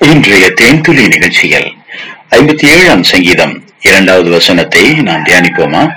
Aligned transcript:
இன்றைய 0.00 0.46
தேன்துளி 0.46 1.08
நிகழ்ச்சியில் 1.08 1.76
ஐம்பத்தி 2.30 2.66
ஏழாம் 2.66 3.02
சங்கீதம் 3.02 3.66
இரண்டாவது 3.80 4.30
வசனத்தை 4.30 4.92
நாம் 4.92 5.24
தியானிப்போமா? 5.24 5.96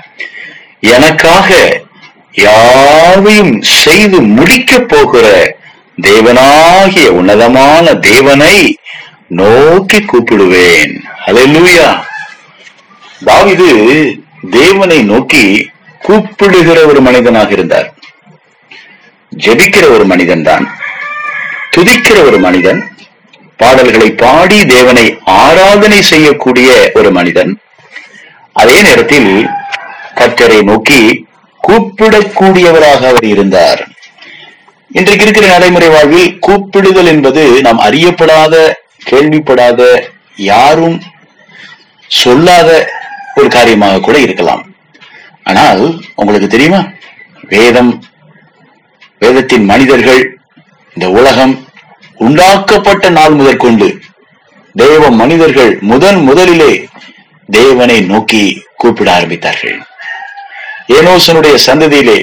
எனக்காக 0.80 1.80
யாவையும் 2.32 3.62
செய்து 3.62 4.20
முடிக்கப் 4.20 4.88
போகிற 4.88 5.56
தேவனாகிய 6.02 7.08
உன்னதமான 7.08 7.94
தேவனை 7.94 8.76
நோக்கி 9.26 9.98
கூப்பிடுவேன். 9.98 11.00
ஹalleluya 11.26 12.02
தாவிது 13.24 13.68
தேவனை 14.50 15.02
நோக்கி 15.02 15.70
கூப்பிடுகிற 15.98 16.86
ஒரு 16.86 17.00
மனிதனாக 17.00 17.52
இருந்தார். 17.52 17.94
ஜெபிக்கிற 19.36 19.88
ஒரு 19.90 20.04
மனிதன் 20.04 20.42
தான் 20.42 20.78
துதிக்கிற 21.76 22.24
ஒரு 22.24 22.38
மனிதன். 22.38 22.91
பாடல்களை 23.56 24.10
பாடி 24.12 24.66
தேவனை 24.66 25.18
ஆராதனை 25.24 26.02
செய்யக்கூடிய 26.02 26.90
ஒரு 26.94 27.10
மனிதன். 27.10 27.60
அதே 28.52 28.82
நேரத்தில் 28.82 29.50
கர்த்தரை 30.14 30.62
நோக்கி 30.62 31.26
கூப்பிடக்கூடியவராக 31.68 33.08
அவர் 33.08 33.24
இருந்தார். 33.24 33.88
இன்றைக்கு 34.88 35.24
இருக்கிற 35.24 35.46
நடைமுறை 35.46 35.88
வாழ்வில் 35.88 36.38
கூப்பிடுதல் 36.38 37.06
என்பது 37.06 37.60
நாம் 37.62 37.78
அறியப்படாத 37.78 38.72
கேள்விப்படாத 39.10 40.08
யாரும் 40.36 41.02
சொல்லாத 42.06 42.90
ஒரு 43.34 43.48
காரியமாக 43.48 43.98
கூட 43.98 44.18
இருக்கலாம். 44.18 44.74
ஆனால் 45.42 46.02
உங்களுக்கு 46.14 46.48
தெரியுமா? 46.48 46.84
வேதம் 47.48 48.04
வேதத்தின் 49.18 49.64
மனிதர்கள் 49.64 50.38
இந்த 50.94 51.10
உலகம் 51.10 51.61
உண்டாக்கப்பட்ட 52.26 53.06
நாள் 53.10 53.38
முதற்கொண்டு 53.38 53.88
தேவ 54.74 55.10
மனிதர்கள் 55.20 55.72
முதன் 55.90 56.20
முதலிலே 56.28 56.72
தேவனை 57.48 57.98
நோக்கி 58.12 58.44
கூப்பிட 58.76 59.08
ஆரம்பித்தார்கள். 59.18 59.78
ஏனோசனுடைய 60.96 61.56
சந்ததியிலே 61.66 62.18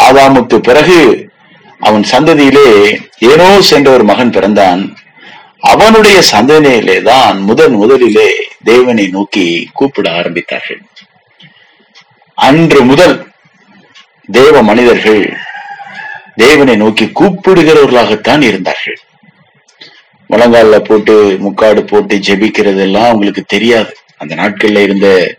ஆதாமுக்கு 0.00 0.56
பிறகு 0.58 0.98
அவன் 1.80 2.04
சந்ததியிலே 2.12 2.68
ஏனோஸ் 3.30 3.70
என்ற 3.76 3.88
ஒரு 3.90 4.04
மகன் 4.04 4.34
பிறந்தான். 4.36 4.82
அவனுடைய 5.72 6.18
சந்ததியிலே 6.32 6.96
தான் 7.02 7.38
முதன் 7.48 7.74
முதலிலே 7.82 8.28
தேவனை 8.64 9.06
நோக்கி 9.16 9.46
கூப்பிட 9.72 10.06
ஆரம்பித்தார்கள். 10.10 10.82
அன்று 12.48 12.80
முதல் 12.90 13.16
தேவ 14.38 14.62
மனிதர்கள் 14.62 15.24
தேவனை 16.36 16.76
நோக்கி 16.76 17.04
கூப்பிடுகிறவர்களாகத்தான் 17.20 18.42
இருந்தார்கள். 18.42 18.98
முழங்கால 20.30 20.78
போட்டு 20.80 21.36
முக்காடு 21.40 21.84
போட்டு 21.84 22.16
ஜெபிக்கிறது 22.16 22.78
எல்லாம் 22.78 23.04
அவங்களுக்கு 23.04 23.42
தெரியாது. 23.46 23.92
அந்த 24.16 24.34
நாட்கள்ல 24.34 24.78
இருந்த 24.78 25.36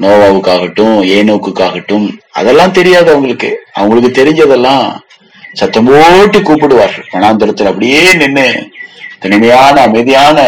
நோவாவுக்காகட்டும் 0.00 0.96
ஏனோக்குக்காகட்டும் 1.08 2.18
அதெல்லாம் 2.30 2.72
தெரியாது 2.72 3.10
அவங்களுக்கு. 3.10 3.56
அவங்களுக்கு 3.72 4.24
தெரிஞ்சதெல்லாம் 4.24 4.84
சத்தம் 5.52 5.84
போட்டு 5.84 6.40
கூப்பிடுவார்கள். 6.40 7.06
வனாந்தரத்தில் 7.12 7.66
அப்படியே 7.66 8.14
நின்னு 8.14 8.68
தனிமையான 9.18 9.80
அமைதியான 9.80 10.38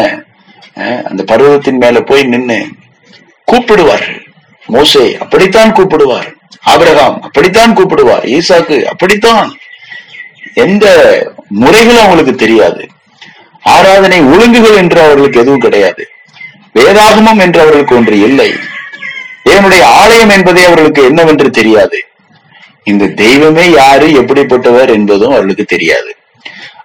அஹ், 0.77 1.03
அந்த 1.03 1.23
பருவத்தின் 1.25 1.77
மேல 1.77 2.01
போய் 2.01 2.23
நின்னு 2.23 2.67
கூப்பிடுவார்கள். 3.53 4.21
மோசே 4.67 5.17
அப்படித்தான் 5.17 5.73
கூப்பிடுவார். 5.73 6.29
ஆபிரகாம் 6.61 7.23
அப்படித்தான் 7.23 7.77
கூப்பிடுவார். 7.77 8.25
ஈசாக்கு 8.29 8.83
அப்படித்தான். 8.85 9.57
எந்த 10.55 10.87
முறைகளும் 11.49 12.03
அவங்களுக்கு 12.03 12.35
தெரியாது. 12.35 12.89
ஆராதனை 13.65 14.21
ஒழுங்குகள் 14.33 14.79
என்று 14.83 14.99
அவர்களுக்கு 15.01 15.41
எதுவும் 15.43 15.65
கிடையாது. 15.65 16.03
வேதாகமம் 16.75 17.43
என்று 17.45 17.61
அவர்களுக்கு 17.61 17.97
ஒன்று 17.97 18.17
இல்லை. 18.29 18.51
என்னுடைய 19.55 19.83
ஆலயம் 19.87 20.33
என்பதே 20.37 20.63
அவர்களுக்கு 20.65 21.03
என்னவென்று 21.03 21.51
தெரியாது. 21.51 21.99
இந்த 22.91 23.07
தெய்வமே 23.23 23.71
யாரு 23.71 24.07
எப்படிப்பட்டவர் 24.21 24.91
என்பதும் 24.99 25.35
அவர்களுக்கு 25.35 25.65
தெரியாது. 25.65 26.11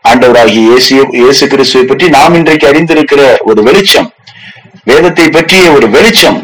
ஆண்டவராகிய 0.09 0.59
இயேசு 0.67 0.89
இயேசு 1.21 1.43
கிறிஸ்துவை 1.47 1.85
பற்றி 1.85 2.07
நாம் 2.09 2.35
இன்றைக்கு 2.39 2.65
அறிந்திருக்கிற 2.71 3.21
ஒரு 3.49 3.61
வெளிச்சம் 3.63 4.09
வேதத்தை 4.89 5.25
பற்றிய 5.29 5.71
ஒரு 5.71 5.87
வெளிச்சம் 5.95 6.37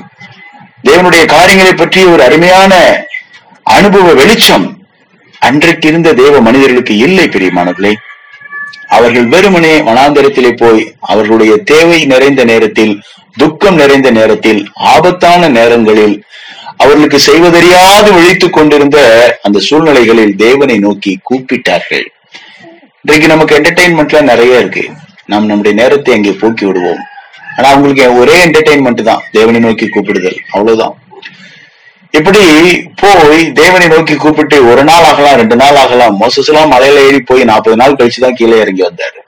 தேவனுடைய 0.88 1.26
காரியங்களை 1.26 1.74
பற்றிய 1.74 2.06
ஒரு 2.14 2.24
அருமையான 2.24 2.74
அனுபவ 3.64 4.08
வெளிச்சம் 4.14 4.66
அன்றைக்கு 5.42 5.88
இருந்த 5.88 6.10
தேவ 6.14 6.42
மனிதர்களுக்கு 6.42 6.94
இல்லை 6.98 7.26
பிரியமானவர்களே. 7.28 7.94
அவர்கள் 8.98 9.26
வெறுமனே 9.26 9.80
வனாந்தரத்திலே 9.80 10.52
போய் 10.58 10.94
அவர்களுடைய 11.00 11.58
தேவை 11.58 12.06
நிறைந்த 12.06 12.44
நேரத்தில் 12.44 13.02
துக்கம் 13.38 13.76
நிறைந்த 13.76 14.12
நேரத்தில் 14.12 14.62
ஆபத்தான 14.74 15.50
நேரங்களில் 15.50 16.24
அவர்களுக்கு 16.78 17.20
செய்வதறியாது 17.20 18.14
விழித்துக் 18.14 18.54
கொண்டிருந்த 18.54 18.98
அந்த 19.42 19.60
சூழ்நிலைகளில் 19.60 20.36
தேவனை 20.36 20.78
நோக்கி 20.80 21.20
கூப்பிட்டார்கள். 21.24 22.06
இன்றைக்கு 23.02 23.28
நமக்கு 23.28 23.56
என்டர்டைன்மெண்ட்ல 23.56 24.22
நிறைய 24.22 24.60
இருக்கு. 24.60 24.84
நாம் 25.26 25.46
நம்முடைய 25.46 25.82
நேரத்தை 25.82 26.14
அங்கே 26.14 26.32
போக்கி 26.32 26.66
விடுவோம். 26.66 27.02
ஆனா 27.58 27.70
அவங்களுக்கு 27.70 28.18
ஒரே 28.18 28.46
என்டர்டைன்மெண்ட் 28.46 29.02
தான். 29.02 29.24
தேவனை 29.32 29.60
நோக்கி 29.60 29.88
கூப்பிடுதல். 29.88 30.40
அவ்வளவுதான். 30.52 30.98
இப்படி 32.18 32.42
போய் 33.02 33.52
தேவனை 33.52 33.88
நோக்கி 33.88 34.16
கூப்பிட்டு 34.16 34.58
ஒரு 34.72 34.84
நாள் 34.84 35.04
ஆகலாம் 35.04 35.36
ரெண்டு 35.36 35.56
நாள் 35.56 35.76
ஆகலாம் 35.76 36.18
மோசஸ் 36.22 36.50
எல்லாம் 36.52 36.72
மலையில 36.72 37.02
ஏறி 37.08 37.20
போய் 37.20 37.44
நாற்பது 37.44 37.76
நாள் 37.76 37.96
கழிச்சுதான் 38.00 38.38
கீழே 38.40 38.58
இறங்கி 38.60 38.84
வந்தாரு. 38.84 39.20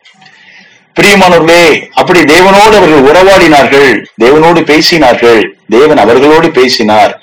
பிரியமானவர்களே 1.00 1.64
அப்படி 1.92 2.20
தேவனோடு 2.20 2.76
அவர்கள் 2.80 3.08
உறவாடினார்கள் 3.10 3.90
தேவனோடு 4.24 4.62
பேசினார்கள் 4.72 5.42
தேவன் 5.70 5.98
அவர்களோடு 5.98 6.52
பேசினார் 6.52 7.14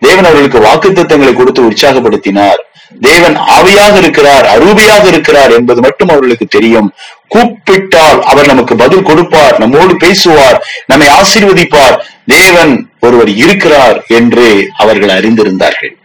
தேவன் 0.00 0.24
அவர்களுக்கு 0.24 0.60
வாக்கு 0.60 0.92
கொடுத்து 1.34 1.70
உற்சாகப்படுத்தினார். 1.70 2.60
தேவன் 3.00 3.36
ஆவியாக 3.36 3.96
இருக்கிறார் 3.96 4.44
அரூபியாக 4.44 5.04
இருக்கிறார் 5.06 5.50
என்பது 5.50 5.80
மட்டும் 5.80 6.08
அவர்களுக்கு 6.08 6.46
தெரியும். 6.46 6.92
கூப்பிட்டால் 7.28 8.22
அவர் 8.22 8.46
நமக்கு 8.46 8.76
பதில் 8.76 9.02
கொடுப்பார் 9.02 9.58
நம்மோடு 9.58 9.96
பேசுவார் 9.96 10.66
நம்மை 10.86 11.08
ஆசீர்வதிப்பார். 11.08 11.96
தேவன் 12.26 12.90
ஒருவர் 13.00 13.28
இருக்கிறார் 13.28 14.04
என்று 14.08 14.70
அவர்கள் 14.76 15.08
அறிந்திருந்தார்கள். 15.08 15.96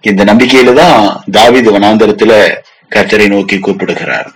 இந்த 0.00 0.24
நம்பிக்கையில 0.24 0.72
தான் 0.72 1.24
தாவித 1.32 1.70
வனாந்தரத்துல 1.70 2.54
கர்த்தரை 2.94 3.28
நோக்கி 3.28 3.58
கூப்பிடுகிறார். 3.58 4.34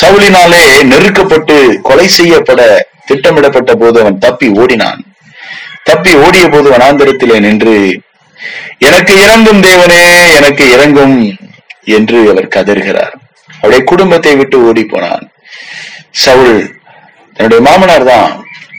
சவுளினாலே 0.00 0.64
நெருக்கப்பட்டு 0.82 1.80
கொலை 1.82 2.08
செய்யப்பட 2.08 2.88
திட்டமிடப்பட்ட 3.06 3.74
போது 3.74 4.00
அவன் 4.00 4.18
தப்பி 4.18 4.48
ஓடினான். 4.48 5.00
தப்பி 5.82 6.14
ஓடிய 6.14 6.48
போது 6.48 6.70
வனாந்தரத்திலே 6.70 7.40
நின்று 7.40 8.00
எனக்கு 8.88 9.14
இறங்கும் 9.24 9.60
தேவனே 9.68 10.02
எனக்கு 10.38 10.64
இறங்கும் 10.76 11.16
என்று 11.98 12.18
அவர் 12.32 12.54
கதறுகிறார். 12.56 13.14
அவருடைய 13.60 13.82
குடும்பத்தை 13.90 14.32
விட்டு 14.40 14.56
ஓடி 14.68 14.84
போனான் 14.84 15.24
சவுல் 16.24 16.58
தன்னுடைய 17.36 17.60
மாமனார் 17.68 18.08
தான் 18.12 18.32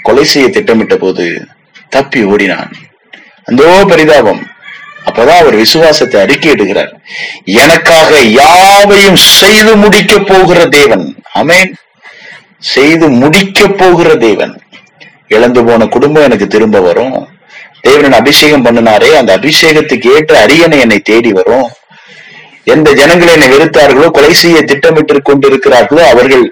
கொலை 0.08 0.26
செய்ய 0.34 0.48
திட்டமிட்ட 0.50 0.96
போது 0.96 1.26
தப்பி 1.96 2.22
ஓடினான். 2.32 2.72
அந்தோ 3.50 3.70
பரிதாபம். 3.92 4.44
அப்பதான் 5.08 5.42
அவர் 5.42 5.62
விசுவாசத்தை 5.64 6.18
அறிக்கையிடுகிறார். 6.22 6.92
எனக்காக 7.64 8.12
யாவையும் 8.42 9.20
செய்து 9.40 9.74
முடிக்க 9.84 10.14
போகிற 10.32 10.60
தேவன். 10.78 11.06
அமேன் 11.42 11.74
செய்து 12.74 13.08
முடிக்க 13.22 13.68
போகிற 13.82 14.10
தேவன். 14.26 14.54
இழந்து 15.36 15.62
போன 15.68 15.86
குடும்பம் 15.96 16.28
எனக்கு 16.28 16.48
திரும்ப 16.48 16.80
வரும். 16.80 17.16
தேவனன் 17.88 18.18
அபிஷேகம் 18.20 18.66
பண்ணினாரே 18.66 19.10
அந்த 19.20 19.32
அபிஷேகத்துக்கு 19.38 20.08
ஏற்ற 20.18 20.34
அரியணை 20.44 20.78
என்னை 20.86 21.00
தேடி 21.10 21.32
வரும். 21.32 21.68
எந்த 22.74 22.90
ஜனங்கள் 23.00 23.34
என்னை 23.36 23.48
வெறுத்தார்களோ 23.54 24.08
கொலை 24.12 24.34
செய்ய 24.44 24.62
திட்டமிட்டு 24.62 25.22
கொண்டிருக்கிறார்களோ 25.30 26.04
அவர்கள் 26.12 26.46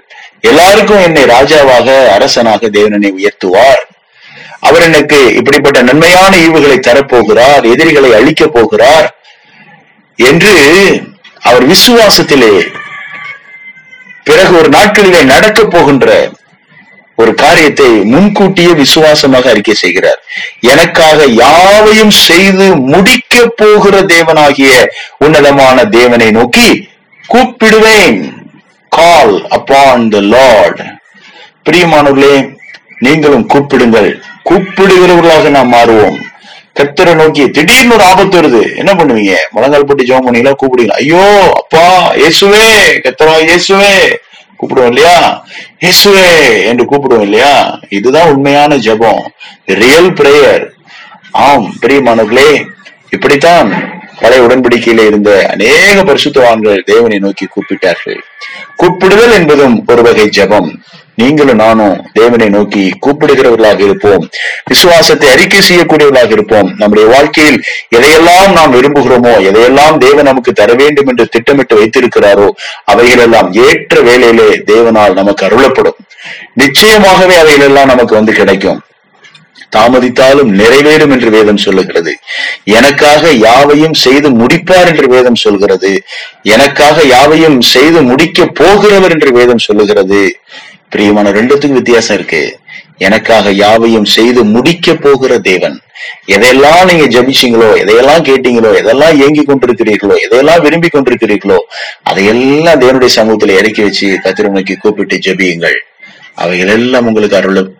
எல்லாருக்கும் 0.50 1.02
என்னை 1.02 1.24
ராஜாவாக 1.24 1.88
அரசனாக 2.16 2.68
தேவனனை 2.76 3.10
உயர்த்துவார். 3.18 3.82
அவர் 4.66 4.82
எனக்கு 4.82 5.18
இப்படிப்பட்ட 5.38 5.78
நன்மையான 5.82 6.32
ஈவுகளை 6.36 6.78
தரப்போகிறார் 6.80 7.64
எதிரிகளை 7.72 8.10
அழிக்கப் 8.18 8.54
போகிறார் 8.54 9.08
என்று 10.18 10.54
அவர் 11.48 11.64
விசுவாசத்திலே 11.72 12.54
பிறகு 14.28 14.52
ஒரு 14.60 14.68
நாட்களிலே 14.68 15.20
நடக்கப் 15.24 15.70
போகின்ற 15.70 16.08
ஒரு 17.22 17.32
காரியத்தை 17.42 17.88
முன்கூட்டியே 18.12 18.72
விசுவாசமாக 18.80 19.50
அறிக்கை 19.50 19.74
செய்கிறார். 19.74 20.20
எனக்காக 20.72 21.26
யாவையும் 21.42 22.14
செய்து 22.28 22.66
முடிக்க 22.92 23.44
போகிற 23.60 24.00
தேவனாகிய 24.14 24.72
உன்னதமான 25.24 25.84
தேவனை 25.98 26.28
நோக்கி 26.38 26.68
கூப்பிடுவேன். 27.24 28.18
கால் 28.88 29.34
அப்பான் 29.56 30.04
த 30.14 30.20
லார்ட் 30.34 30.82
பிரியமானவர்களே 31.66 32.34
நீங்களும் 33.04 33.48
கூப்பிடுங்கள். 33.52 34.10
கூப்பிடுகிறவர்களாக 34.48 35.48
நாம் 35.56 35.72
மாறுவோம். 35.74 36.18
கத்தரை 36.78 37.12
நோக்கி 37.20 37.42
திடீர்னு 37.56 37.94
ஒரு 37.96 38.04
ஆபத்து 38.10 38.36
வருது. 38.38 38.62
என்ன 38.80 38.92
பண்ணுவீங்க? 38.98 39.34
முழங்கால் 39.54 39.86
போட்டு 39.88 40.08
ஜோம் 40.08 40.24
பண்ணீங்களா 40.26 40.54
கூப்பிடுவீங்க 40.60 40.96
ஐயோ 41.02 41.24
அப்பா 41.60 41.84
இயேசுவே 42.22 42.66
கத்தரா 43.04 43.34
இயேசுவே. 43.48 43.94
கூப்பிடுவோம் 44.64 44.86
இல்லையா? 44.86 45.44
இயேசுவே 45.80 46.28
என்று 46.64 46.84
கூப்பிடுவோம் 46.84 47.22
இல்லையா? 47.22 47.80
இதுதான் 47.88 48.30
உண்மையான 48.30 48.76
ஜெபம். 48.76 49.22
ரியல் 49.64 50.12
பிரேயர் 50.12 50.64
ஆம் 51.30 51.74
பிரியமானவர்களே 51.82 52.64
இப்படித்தான் 53.10 53.68
பழைய 54.24 54.46
உடன்படிக்கையில 54.46 55.06
இருந்த 55.10 55.30
அநேக 55.52 55.96
பரிசுத்தவான்கள் 56.10 56.84
தேவனை 56.92 57.18
நோக்கி 57.18 57.46
கூப்பிட்டார்கள். 57.46 58.20
கூப்பிடுதல் 58.82 59.36
என்பதும் 59.40 59.76
ஒரு 59.86 60.02
வகை 60.02 60.28
ஜெபம். 60.38 60.68
நீங்களும் 61.20 61.60
நானும் 61.62 61.96
தேவனை 62.12 62.46
நோக்கி 62.54 62.84
கூப்பிடுகிறவர்களாக 63.04 63.80
இருப்போம். 63.80 64.22
விசுவாசத்தை 64.70 65.28
அறிக்கை 65.34 65.60
செய்யக்கூடியவர்களாக 65.68 66.32
இருப்போம். 66.36 66.68
நம்முடைய 66.80 67.08
வாழ்க்கையில் 67.12 67.58
எதையெல்லாம் 67.96 68.52
நாம் 68.52 68.74
விரும்புகிறோமோ 68.76 69.34
எதையெல்லாம் 69.50 69.98
தேவன் 69.98 70.28
நமக்கு 70.30 70.52
தர 70.52 70.72
வேண்டும் 70.80 71.10
என்று 71.12 71.26
திட்டமிட்டு 71.34 71.76
வைத்திருக்கிறாரோ 71.80 72.48
அவைகளெல்லாம் 72.84 73.52
ஏற்ற 73.66 74.00
வேலையிலே 74.00 74.48
தேவனால் 74.72 75.18
நமக்கு 75.20 75.46
அருளப்படும். 75.46 76.00
நிச்சயமாகவே 76.62 77.36
அவைகளெல்லாம் 77.44 77.92
நமக்கு 77.92 78.14
வந்து 78.14 78.32
கிடைக்கும். 78.32 78.80
தாமதித்தாலும் 79.76 80.50
நிறைவேறும் 80.60 81.12
என்று 81.16 81.30
வேதம் 81.36 81.62
சொல்லுகிறது. 81.66 82.12
எனக்காக 82.78 83.32
யாவையும் 83.46 83.96
செய்து 84.04 84.30
முடிப்பார் 84.40 84.90
என்று 84.92 85.06
வேதம் 85.14 85.42
சொல்கிறது. 85.44 85.92
எனக்காக 86.54 87.06
யாவையும் 87.14 87.60
செய்து 87.74 88.02
முடிக்க 88.02 88.48
போகிறவர் 88.60 89.14
என்று 89.16 89.32
வேதம் 89.38 89.64
சொல்லுகிறது. 89.68 90.22
பிரியமான 90.88 91.30
ரெண்டுத்துக்கும் 91.30 91.80
வித்தியாசம் 91.80 92.16
இருக்கு. 92.16 92.42
எனக்காக 92.98 93.50
யாவையும் 93.64 94.08
செய்து 94.16 94.40
முடிக்க 94.54 94.94
போகிற 94.94 95.32
தேவன். 95.38 95.76
எதையெல்லாம் 96.34 96.88
நீங்க 96.88 97.04
ஜபிச்சீங்களோ 97.14 97.68
எதையெல்லாம் 97.82 98.24
கேட்டீங்களோ 98.28 98.70
எதெல்லாம் 98.80 99.14
ஏங்கி 99.24 99.42
கொண்டிருக்கிறீர்களோ 99.42 100.16
எதையெல்லாம் 100.24 100.62
விரும்பி 100.64 100.88
கொண்டிருக்கிறீர்களோ 100.88 101.58
அதையெல்லாம் 102.10 102.80
தேவனுடைய 102.82 103.12
சமூகத்துல 103.18 103.56
இறக்கி 103.60 103.82
வச்சு 103.82 104.08
கத்திரமைக்கு 104.24 104.76
கூப்பிட்டு 104.76 105.18
ஜபியுங்கள். 105.26 105.78
அவைகள் 106.44 106.72
எல்லாம் 106.76 107.06
உங்களுக்கு 107.06 107.36
அருளும். 107.36 107.70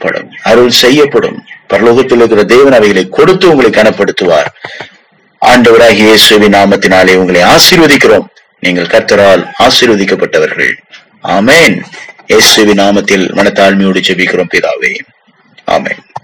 அருளப்படும் 0.00 0.30
அருள் 0.42 0.70
செய்யப்படும். 0.70 1.44
பரலோகத்தில் 1.68 2.16
இருக்கிற 2.16 2.44
தேவன் 2.44 2.72
அவைகளை 2.72 3.08
கொடுத்து 3.08 3.50
உங்களை 3.50 3.70
கனப்படுத்துவார். 3.70 4.46
ஆண்டவராகிய 5.40 5.92
இயேசுவின் 5.92 6.52
நாமத்தினாலே 6.52 7.14
உங்களை 7.14 7.42
ஆசீர்வதிக்கிறோம். 7.42 8.26
நீங்கள் 8.60 8.86
கர்த்தரால் 8.86 9.50
ஆசீர்வதிக்கப்பட்டவர்கள். 9.58 10.72
ஆமேன். 11.22 11.82
இயேசுவின் 12.26 12.78
நாமத்தில் 12.78 13.32
மனத்தாழ்மையோடு 13.32 14.02
செபிக்கிறோம் 14.08 14.48
பிதாவே. 14.54 14.98
ஆமேன். 15.66 16.12